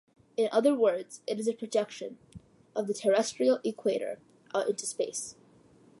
[0.35, 2.17] In other words, it is a projection
[2.75, 4.17] of the terrestrial equator
[4.51, 5.35] out into space.